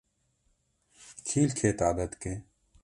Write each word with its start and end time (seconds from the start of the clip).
Kî 1.27 1.41
li 1.49 1.53
kê 1.59 1.71
tade 1.79 2.05
dike? 2.11 2.33